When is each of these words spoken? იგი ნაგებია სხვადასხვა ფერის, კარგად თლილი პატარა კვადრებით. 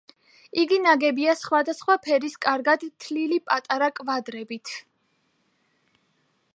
იგი 0.61 0.77
ნაგებია 0.85 1.35
სხვადასხვა 1.41 1.97
ფერის, 2.07 2.39
კარგად 2.47 2.87
თლილი 3.05 3.39
პატარა 3.51 3.91
კვადრებით. 4.01 4.77